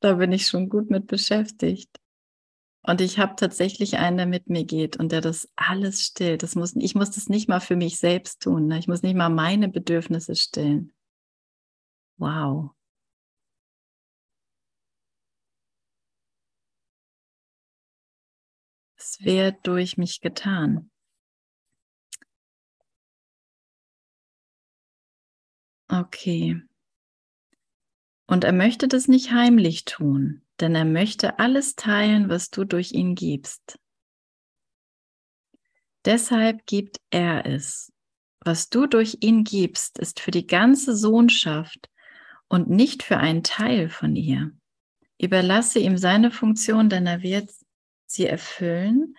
[0.00, 2.00] da bin ich schon gut mit beschäftigt.
[2.82, 6.42] Und ich habe tatsächlich einen, der mit mir geht und der das alles stillt.
[6.42, 8.66] Das muss, ich muss das nicht mal für mich selbst tun.
[8.66, 8.78] Ne?
[8.78, 10.92] Ich muss nicht mal meine Bedürfnisse stillen.
[12.20, 12.70] Wow.
[18.96, 20.90] Es wird durch mich getan.
[25.88, 26.62] Okay.
[28.28, 32.92] Und er möchte das nicht heimlich tun denn er möchte alles teilen, was du durch
[32.92, 33.78] ihn gibst.
[36.04, 37.92] Deshalb gibt er es.
[38.42, 41.89] Was du durch ihn gibst, ist für die ganze Sohnschaft
[42.50, 44.50] und nicht für einen Teil von ihr.
[45.18, 47.48] Überlasse ihm seine Funktion, denn er wird
[48.06, 49.16] sie erfüllen,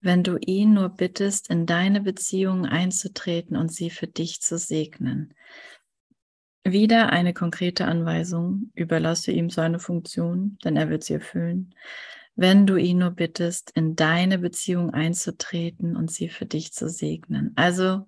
[0.00, 5.34] wenn du ihn nur bittest, in deine Beziehungen einzutreten und sie für dich zu segnen.
[6.64, 11.74] Wieder eine konkrete Anweisung, überlasse ihm seine Funktion, denn er wird sie erfüllen,
[12.34, 17.52] wenn du ihn nur bittest, in deine Beziehung einzutreten und sie für dich zu segnen.
[17.54, 18.06] Also,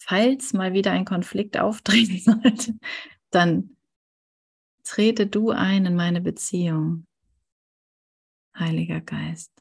[0.00, 2.74] falls mal wieder ein Konflikt auftreten sollte,
[3.30, 3.76] dann
[4.84, 7.06] trete du ein in meine Beziehung,
[8.56, 9.52] Heiliger Geist.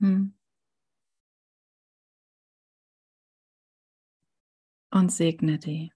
[0.00, 0.32] Hm.
[4.90, 5.92] und segne die.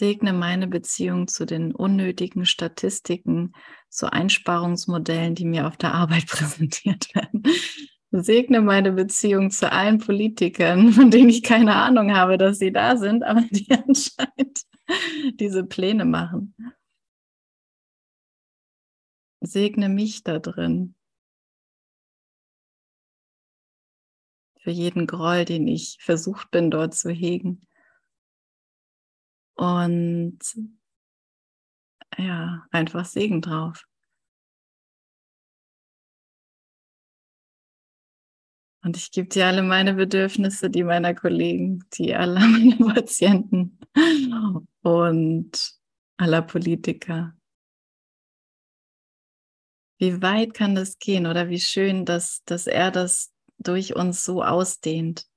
[0.00, 3.52] Segne meine Beziehung zu den unnötigen Statistiken,
[3.90, 7.42] zu Einsparungsmodellen, die mir auf der Arbeit präsentiert werden.
[8.10, 12.96] Segne meine Beziehung zu allen Politikern, von denen ich keine Ahnung habe, dass sie da
[12.96, 14.62] sind, aber die anscheinend
[15.34, 16.54] diese Pläne machen.
[19.42, 20.94] Segne mich da drin.
[24.62, 27.66] Für jeden Groll, den ich versucht bin, dort zu hegen.
[29.60, 30.38] Und
[32.16, 33.84] ja, einfach Segen drauf.
[38.82, 43.78] Und ich gebe dir alle meine Bedürfnisse, die meiner Kollegen, die aller meiner Patienten
[44.80, 45.74] und
[46.16, 47.36] aller Politiker.
[49.98, 54.42] Wie weit kann das gehen oder wie schön, dass, dass er das durch uns so
[54.42, 55.29] ausdehnt.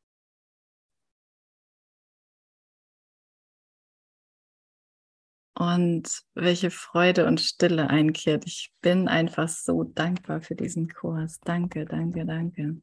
[5.56, 8.46] Und welche Freude und Stille einkehrt.
[8.48, 11.40] Ich bin einfach so dankbar für diesen Kurs.
[11.42, 12.82] Danke, danke, danke.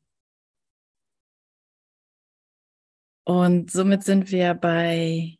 [3.24, 5.36] Und somit sind wir bei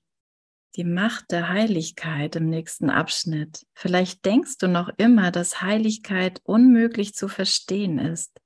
[0.77, 3.66] die Macht der Heiligkeit im nächsten Abschnitt.
[3.75, 8.40] Vielleicht denkst du noch immer, dass Heiligkeit unmöglich zu verstehen ist,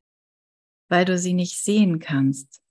[0.89, 2.63] weil du sie nicht sehen kannst.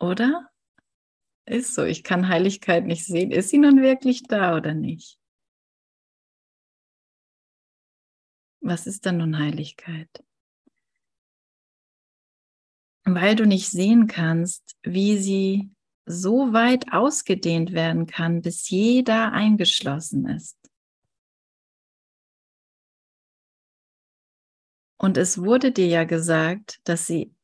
[0.00, 0.51] Oder?
[1.52, 3.30] Ist so, ich kann Heiligkeit nicht sehen.
[3.30, 5.18] Ist sie nun wirklich da oder nicht?
[8.62, 10.08] Was ist denn nun Heiligkeit?
[13.04, 15.70] Weil du nicht sehen kannst, wie sie
[16.06, 20.56] so weit ausgedehnt werden kann, bis jeder eingeschlossen ist.
[24.96, 27.34] Und es wurde dir ja gesagt, dass sie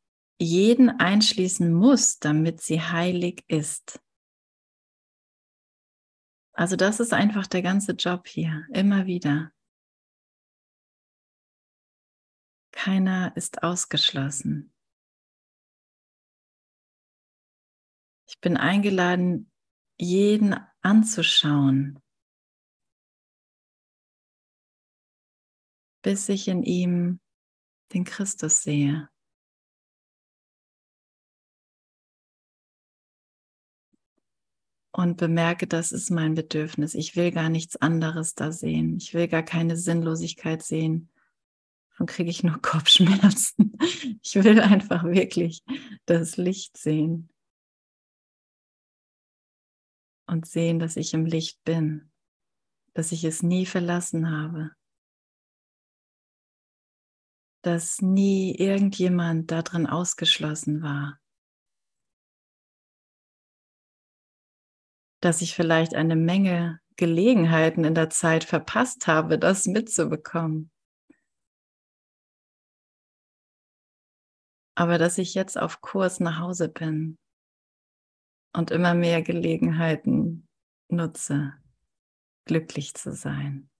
[0.41, 4.01] jeden einschließen muss, damit sie heilig ist.
[6.53, 9.53] Also das ist einfach der ganze Job hier, immer wieder.
[12.73, 14.73] Keiner ist ausgeschlossen.
[18.29, 19.51] Ich bin eingeladen,
[19.99, 22.01] jeden anzuschauen,
[26.03, 27.21] bis ich in ihm
[27.93, 29.09] den Christus sehe.
[34.99, 36.97] Und bemerke, das ist mein Bedürfnis.
[36.97, 38.97] Ich will gar nichts anderes da sehen.
[38.97, 41.09] Ich will gar keine Sinnlosigkeit sehen.
[41.97, 43.79] Dann kriege ich nur Kopfschmerzen.
[44.21, 45.63] Ich will einfach wirklich
[46.07, 47.31] das Licht sehen.
[50.27, 52.11] Und sehen, dass ich im Licht bin,
[52.93, 54.73] dass ich es nie verlassen habe,
[57.63, 61.21] dass nie irgendjemand darin ausgeschlossen war,
[65.21, 70.71] dass ich vielleicht eine Menge Gelegenheiten in der Zeit verpasst habe, das mitzubekommen.
[74.75, 77.19] Aber dass ich jetzt auf Kurs nach Hause bin
[78.53, 80.49] und immer mehr Gelegenheiten
[80.89, 81.55] nutze,
[82.45, 83.71] glücklich zu sein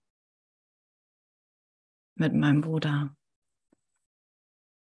[2.15, 3.15] mit meinem Bruder.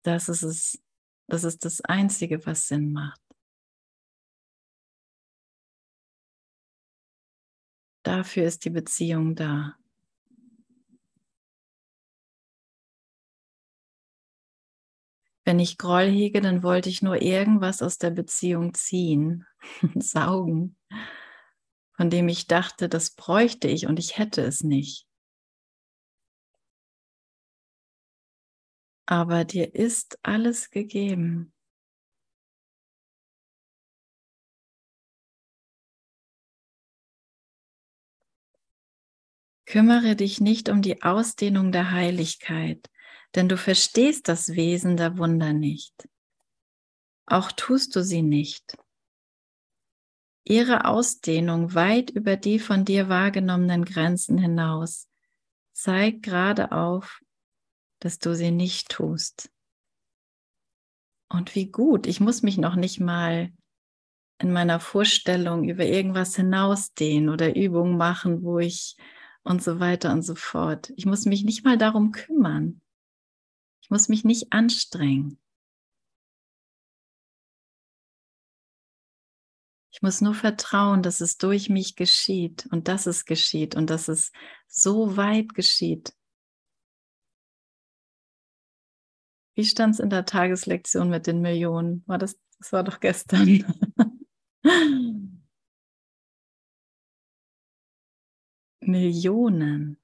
[0.03, 0.83] Das ist es,
[1.27, 3.26] das ist das Einzige, was Sinn macht.
[8.07, 9.75] Dafür ist die Beziehung da.
[15.43, 19.45] Wenn ich Groll hege, dann wollte ich nur irgendwas aus der Beziehung ziehen,
[19.95, 20.77] saugen,
[21.97, 25.05] von dem ich dachte, das bräuchte ich und ich hätte es nicht.
[29.05, 31.51] Aber dir ist alles gegeben.
[39.67, 42.89] Kümmere dich nicht um die Ausdehnung der Heiligkeit,
[43.35, 46.07] denn du verstehst das Wesen der Wunder nicht.
[47.25, 48.77] Auch tust du sie nicht.
[50.45, 55.09] Ihre Ausdehnung weit über die von dir wahrgenommenen Grenzen hinaus
[55.73, 57.19] zeigt gerade auf,
[57.99, 59.51] dass du sie nicht tust.
[61.27, 63.51] Und wie gut, ich muss mich noch nicht mal
[64.39, 68.95] in meiner Vorstellung über irgendwas hinausdehnen oder Übungen machen, wo ich
[69.43, 70.91] und so weiter und so fort.
[70.95, 72.81] Ich muss mich nicht mal darum kümmern.
[73.81, 75.39] Ich muss mich nicht anstrengen.
[79.91, 84.09] Ich muss nur vertrauen, dass es durch mich geschieht und dass es geschieht und dass
[84.09, 84.31] es
[84.67, 86.13] so weit geschieht.
[89.55, 92.03] Wie stand es in der Tageslektion mit den Millionen?
[92.05, 93.65] War das, das war doch gestern.
[98.87, 100.01] Millionen.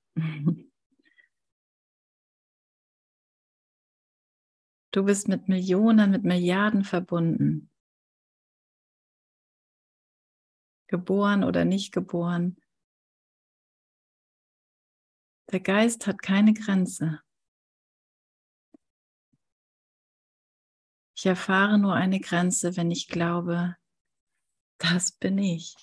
[4.92, 7.72] Du bist mit Millionen, mit Milliarden verbunden.
[10.88, 12.62] Geboren oder nicht geboren.
[15.52, 17.22] Der Geist hat keine Grenze.
[21.16, 23.76] Ich erfahre nur eine Grenze, wenn ich glaube,
[24.78, 25.76] das bin ich.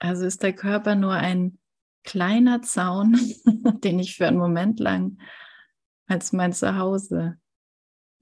[0.00, 1.58] Also ist der Körper nur ein
[2.04, 3.12] kleiner Zaun,
[3.84, 5.18] den ich für einen Moment lang
[6.06, 7.38] als mein Zuhause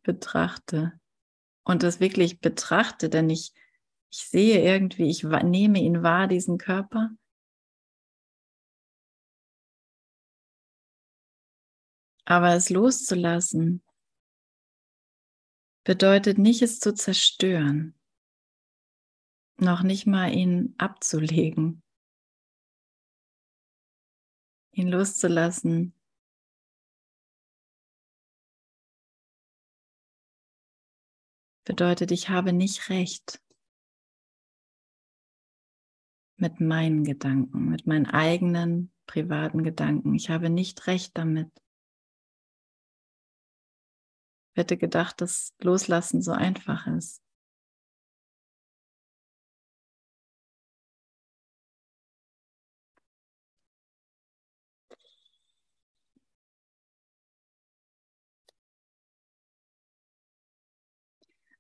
[0.03, 1.01] betrachte
[1.63, 3.53] und das wirklich betrachte, denn ich,
[4.11, 7.11] ich sehe irgendwie, ich nehme ihn wahr, diesen Körper.
[12.25, 13.83] Aber es loszulassen
[15.85, 17.98] bedeutet nicht, es zu zerstören
[19.61, 21.83] noch nicht mal ihn abzulegen,
[24.73, 25.93] ihn loszulassen.
[31.65, 33.43] Bedeutet, ich habe nicht recht
[36.37, 40.15] mit meinen Gedanken, mit meinen eigenen privaten Gedanken.
[40.15, 41.51] Ich habe nicht recht damit.
[44.53, 47.23] Ich hätte gedacht, dass Loslassen so einfach ist.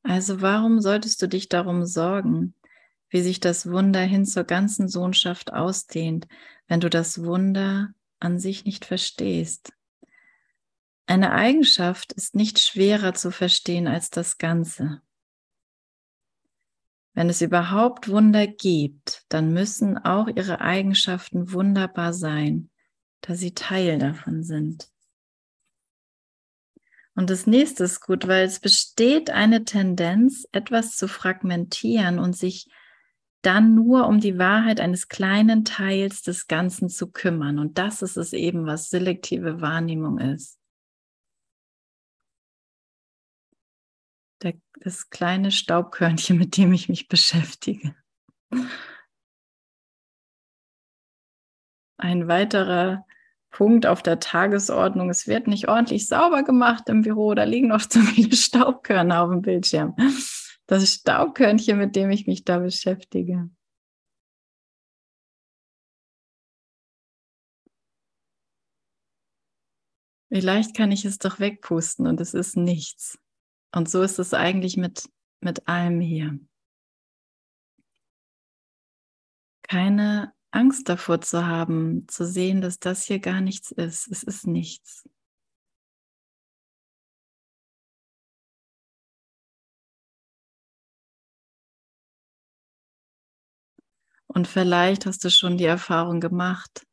[0.08, 2.54] Also warum solltest du dich darum sorgen,
[3.10, 6.26] wie sich das Wunder hin zur ganzen Sohnschaft ausdehnt,
[6.66, 9.74] wenn du das Wunder an sich nicht verstehst?
[11.04, 15.02] Eine Eigenschaft ist nicht schwerer zu verstehen als das Ganze.
[17.12, 22.70] Wenn es überhaupt Wunder gibt, dann müssen auch ihre Eigenschaften wunderbar sein,
[23.20, 24.88] da sie Teil davon sind.
[27.18, 32.70] Und das nächste ist gut, weil es besteht eine Tendenz, etwas zu fragmentieren und sich
[33.42, 37.58] dann nur um die Wahrheit eines kleinen Teils des Ganzen zu kümmern.
[37.58, 40.60] Und das ist es eben, was selektive Wahrnehmung ist.
[44.78, 47.96] Das kleine Staubkörnchen, mit dem ich mich beschäftige.
[51.96, 53.04] Ein weiterer
[53.50, 55.10] Punkt auf der Tagesordnung.
[55.10, 57.34] Es wird nicht ordentlich sauber gemacht im Büro.
[57.34, 59.94] Da liegen noch zu viele Staubkörner auf dem Bildschirm.
[60.66, 63.50] Das Staubkörnchen, mit dem ich mich da beschäftige.
[70.30, 73.18] Wie leicht kann ich es doch wegpusten und es ist nichts.
[73.74, 75.08] Und so ist es eigentlich mit,
[75.40, 76.38] mit allem hier.
[79.62, 84.08] Keine Angst davor zu haben, zu sehen, dass das hier gar nichts ist.
[84.08, 85.08] Es ist nichts.
[94.26, 96.86] Und vielleicht hast du schon die Erfahrung gemacht,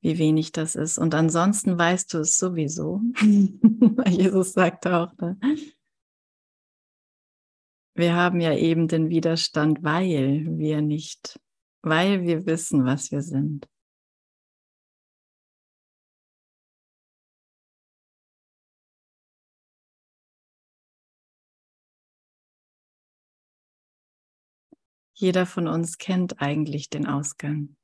[0.00, 0.98] wie wenig das ist.
[0.98, 3.00] Und ansonsten weißt du es sowieso.
[4.08, 5.38] Jesus sagt auch, ne?
[7.94, 11.38] Wir haben ja eben den Widerstand, weil wir nicht,
[11.82, 13.68] weil wir wissen, was wir sind.
[25.14, 27.76] Jeder von uns kennt eigentlich den Ausgang.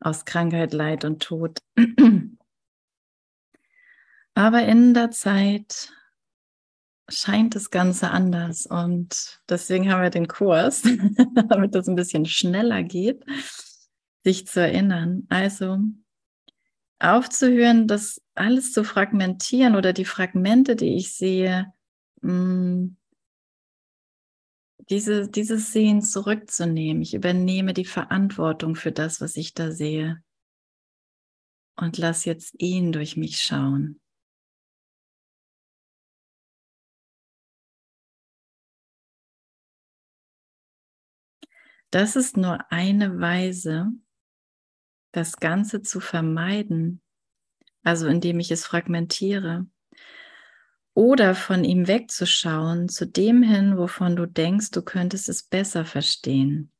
[0.00, 1.60] Aus Krankheit, Leid und Tod.
[4.36, 5.90] Aber in der Zeit
[7.08, 10.82] scheint das Ganze anders und deswegen haben wir den Kurs,
[11.48, 13.24] damit das ein bisschen schneller geht,
[14.24, 15.26] sich zu erinnern.
[15.30, 15.78] Also
[16.98, 21.72] aufzuhören, das alles zu fragmentieren oder die Fragmente, die ich sehe,
[22.20, 22.88] mm,
[24.90, 27.00] diese, dieses Sehen zurückzunehmen.
[27.00, 30.22] Ich übernehme die Verantwortung für das, was ich da sehe
[31.76, 33.98] und lass jetzt ihn durch mich schauen.
[41.90, 43.86] Das ist nur eine Weise,
[45.12, 47.00] das Ganze zu vermeiden,
[47.82, 49.66] also indem ich es fragmentiere,
[50.94, 56.72] oder von ihm wegzuschauen zu dem hin, wovon du denkst, du könntest es besser verstehen.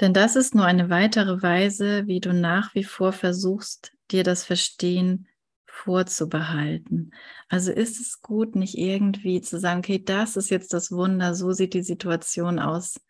[0.00, 4.44] Denn das ist nur eine weitere Weise, wie du nach wie vor versuchst, dir das
[4.44, 5.28] Verstehen
[5.74, 7.10] vorzubehalten.
[7.48, 11.52] Also ist es gut, nicht irgendwie zu sagen, okay, das ist jetzt das Wunder, so
[11.52, 13.00] sieht die Situation aus.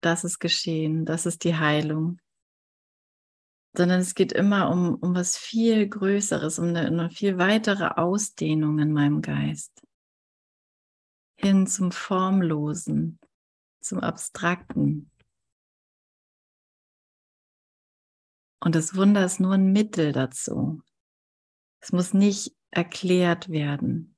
[0.00, 2.18] Das ist geschehen, das ist die Heilung.
[3.74, 8.80] Sondern es geht immer um, um was viel Größeres, um eine, eine viel weitere Ausdehnung
[8.80, 9.70] in meinem Geist.
[11.36, 13.20] Hin zum Formlosen,
[13.80, 15.11] zum Abstrakten.
[18.64, 20.82] Und das Wunder ist nur ein Mittel dazu.
[21.80, 24.16] Es muss nicht erklärt werden.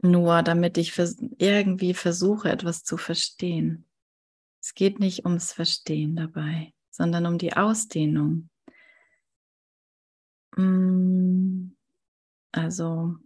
[0.00, 3.86] Nur damit ich irgendwie versuche, etwas zu verstehen.
[4.62, 8.48] Es geht nicht ums Verstehen dabei, sondern um die Ausdehnung.
[10.56, 11.72] Mm,
[12.52, 13.18] also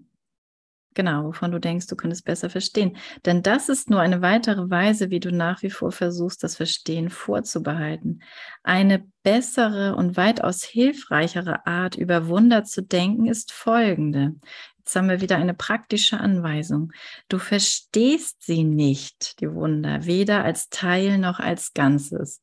[0.96, 2.96] Genau, wovon du denkst, du könntest besser verstehen.
[3.26, 7.10] Denn das ist nur eine weitere Weise, wie du nach wie vor versuchst, das Verstehen
[7.10, 8.22] vorzubehalten.
[8.62, 14.36] Eine bessere und weitaus hilfreichere Art, über Wunder zu denken, ist folgende.
[14.78, 16.92] Jetzt haben wir wieder eine praktische Anweisung.
[17.28, 22.40] Du verstehst sie nicht, die Wunder, weder als Teil noch als Ganzes.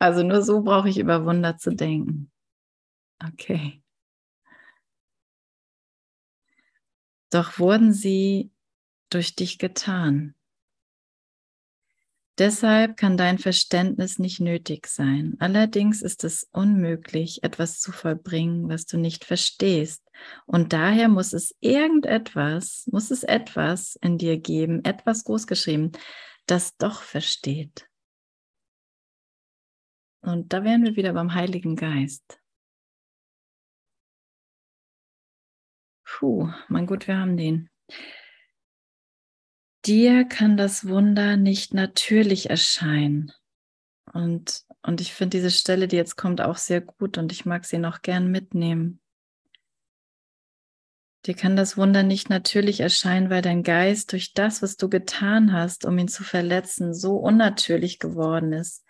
[0.00, 2.32] Also nur so brauche ich über Wunder zu denken.
[3.24, 3.83] Okay.
[7.34, 8.52] Doch wurden sie
[9.10, 10.34] durch dich getan.
[12.38, 15.36] Deshalb kann dein Verständnis nicht nötig sein.
[15.38, 20.02] Allerdings ist es unmöglich, etwas zu vollbringen, was du nicht verstehst.
[20.44, 25.92] Und daher muss es irgendetwas, muss es etwas in dir geben, etwas großgeschrieben,
[26.46, 27.88] das doch versteht.
[30.22, 32.40] Und da wären wir wieder beim Heiligen Geist.
[36.16, 37.68] Puh, mein Gott, wir haben den.
[39.84, 43.32] Dir kann das Wunder nicht natürlich erscheinen.
[44.12, 47.64] Und, und ich finde diese Stelle, die jetzt kommt, auch sehr gut und ich mag
[47.64, 49.00] sie noch gern mitnehmen.
[51.26, 55.52] Dir kann das Wunder nicht natürlich erscheinen, weil dein Geist durch das, was du getan
[55.52, 58.84] hast, um ihn zu verletzen, so unnatürlich geworden ist,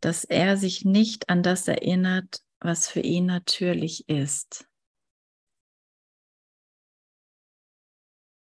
[0.00, 4.66] dass er sich nicht an das erinnert, was für ihn natürlich ist.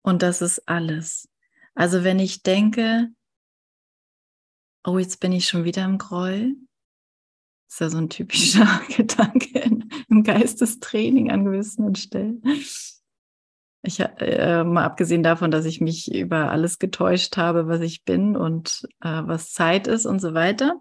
[0.09, 1.29] Und das ist alles.
[1.75, 3.09] Also wenn ich denke,
[4.83, 6.57] oh, jetzt bin ich schon wieder im Groll,
[7.69, 9.71] ist ja so ein typischer Gedanke
[10.09, 12.43] im Geistestraining an gewissen Stellen.
[13.83, 18.35] Ich, äh, mal abgesehen davon, dass ich mich über alles getäuscht habe, was ich bin
[18.35, 20.81] und äh, was Zeit ist und so weiter,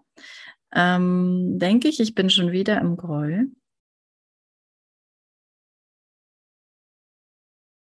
[0.74, 3.52] ähm, denke ich, ich bin schon wieder im Groll.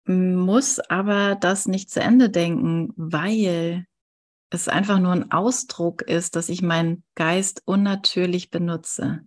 [0.06, 3.88] Muss aber das nicht zu Ende denken, weil
[4.50, 9.26] es einfach nur ein Ausdruck ist, dass ich meinen Geist unnatürlich benutze.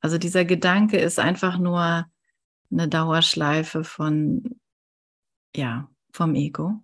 [0.00, 2.06] Also dieser Gedanke ist einfach nur
[2.70, 4.58] eine Dauerschleife von,
[5.54, 6.80] ja, vom Ego,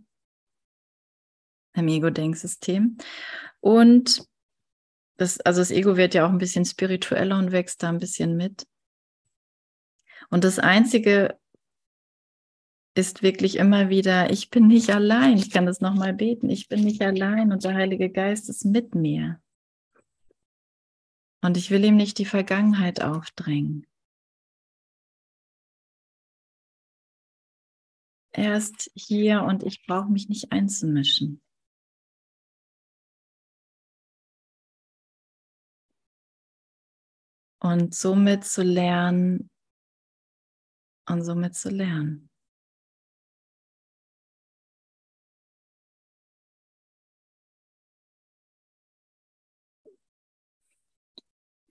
[1.72, 2.99] einem Ego-Denksystem.
[3.61, 4.26] Und
[5.16, 8.37] das, also das Ego wird ja auch ein bisschen spiritueller und wächst da ein bisschen
[8.37, 8.66] mit.
[10.28, 11.39] Und das Einzige,
[12.95, 15.36] ist wirklich immer wieder, ich bin nicht allein.
[15.36, 16.51] Ich kann das nochmal beten.
[16.51, 19.41] Ich bin nicht allein und der Heilige Geist ist mit mir.
[21.43, 23.86] Und ich will ihm nicht die Vergangenheit aufdrängen.
[28.32, 31.43] Er ist hier und ich brauche mich nicht einzumischen.
[37.62, 39.51] Und somit zu lernen
[41.07, 42.30] und somit zu lernen.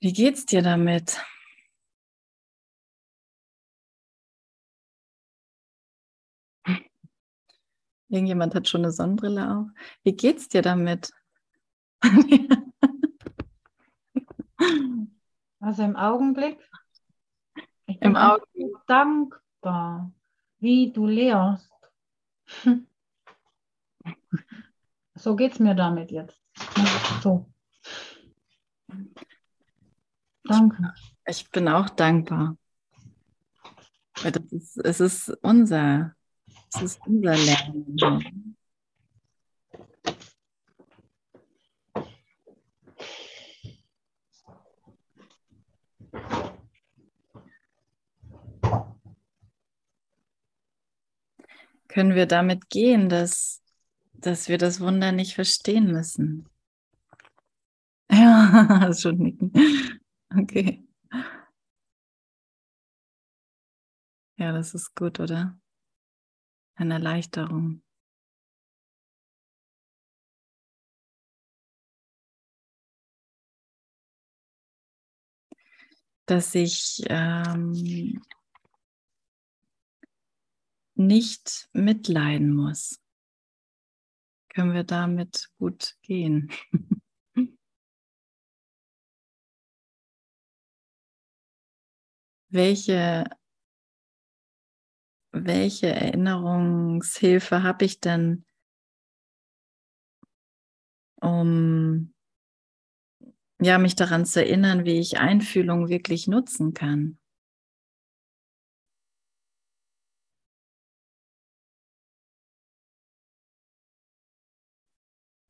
[0.02, 1.20] Wie geht's dir damit?
[8.08, 9.68] Irgendjemand hat schon eine Sonnenbrille auf.
[10.04, 11.12] Wie geht's dir damit?
[15.62, 16.58] Also im Augenblick.
[17.86, 18.76] Ich bin Im Augenblick.
[18.88, 20.12] dankbar,
[20.60, 21.72] wie du lehrst.
[25.16, 26.42] So geht's mir damit jetzt.
[27.22, 27.46] So.
[30.50, 30.94] Danke.
[31.28, 32.58] Ich bin auch dankbar.
[34.24, 36.16] Weil das ist, es ist unser,
[36.74, 38.58] es ist unser Lernen.
[51.88, 53.62] Können wir damit gehen, dass,
[54.14, 56.50] dass wir das Wunder nicht verstehen müssen?
[58.12, 59.54] Ja, schon nicken.
[60.38, 60.84] Okay.
[64.38, 65.60] Ja, das ist gut, oder?
[66.76, 67.84] Eine Erleichterung.
[76.26, 78.22] Dass ich ähm,
[80.96, 83.00] nicht mitleiden muss.
[84.50, 86.52] Können wir damit gut gehen?
[92.50, 93.26] welche,
[95.32, 98.46] welche Erinnerungshilfe habe ich denn,
[101.22, 102.14] um
[103.62, 107.18] ja, mich daran zu erinnern, wie ich Einfühlung wirklich nutzen kann.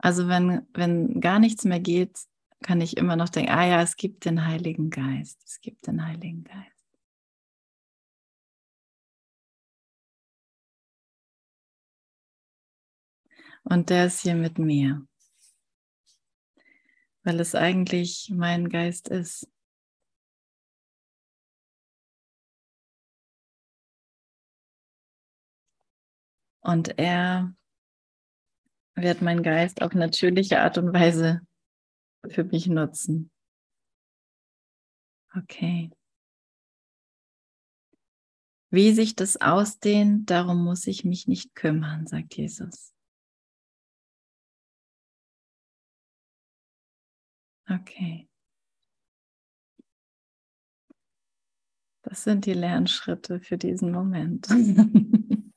[0.01, 2.17] Also wenn, wenn gar nichts mehr geht,
[2.63, 6.05] kann ich immer noch denken, ah ja, es gibt den Heiligen Geist, es gibt den
[6.05, 6.78] Heiligen Geist.
[13.69, 15.07] Und der ist hier mit mir,
[17.21, 19.47] weil es eigentlich mein Geist ist.
[26.61, 27.53] Und er
[28.95, 31.41] wird mein Geist auf natürliche Art und Weise
[32.27, 33.29] für mich nutzen.
[35.35, 35.91] Okay.
[38.71, 42.93] Wie sich das ausdehnt, darum muss ich mich nicht kümmern, sagt Jesus.
[47.69, 48.27] Okay.
[52.01, 54.47] Das sind die Lernschritte für diesen Moment.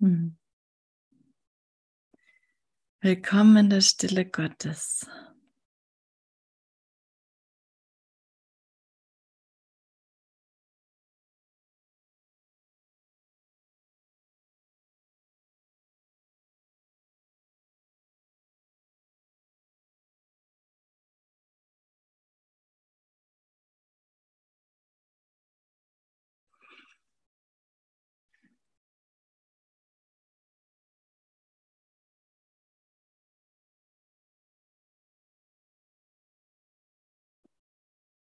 [0.00, 0.36] hm.
[3.00, 5.06] Willkommen in der Stille Gottes.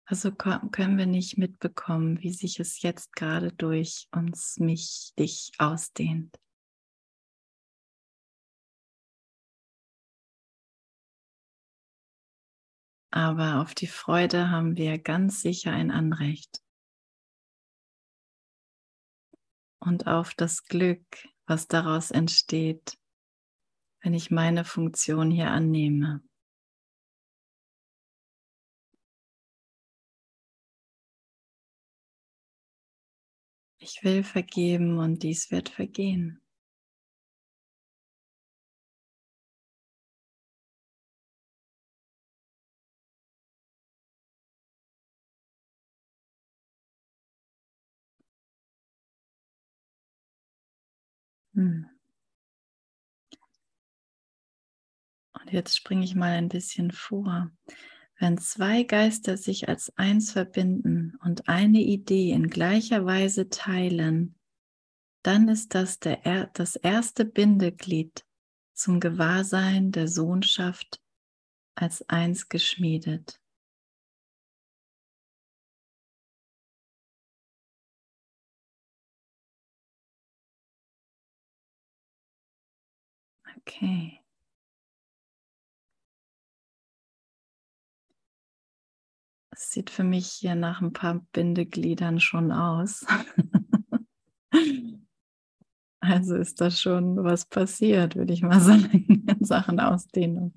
[0.04, 6.36] Also können wir nicht mitbekommen, wie sich es jetzt gerade durch uns, mich, dich ausdehnt.
[13.10, 16.62] Aber auf die Freude haben wir ganz sicher ein Anrecht.
[19.78, 21.04] Und auf das Glück,
[21.46, 22.98] was daraus entsteht,
[24.00, 26.22] wenn ich meine Funktion hier annehme.
[33.94, 36.40] Ich will vergeben und dies wird vergehen.
[51.54, 51.84] Hm.
[55.34, 57.50] Und jetzt springe ich mal ein bisschen vor.
[58.22, 64.38] Wenn zwei Geister sich als eins verbinden und eine Idee in gleicher Weise teilen,
[65.24, 68.24] dann ist das der, das erste Bindeglied
[68.74, 71.02] zum Gewahrsein der Sohnschaft
[71.74, 73.40] als eins geschmiedet.
[83.56, 84.21] Okay.
[89.70, 93.06] Sieht für mich hier nach ein paar Bindegliedern schon aus.
[96.00, 100.52] also ist da schon was passiert, würde ich mal sagen, in Sachen Ausdehnung.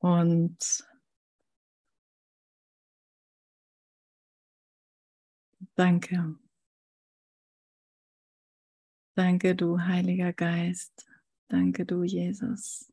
[0.00, 0.84] Und
[5.76, 6.34] Danke.
[9.16, 11.09] Danke, du Heiliger Geist.
[11.50, 12.86] Danke, du Jesus.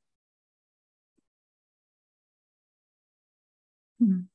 [4.00, 4.28] Hm.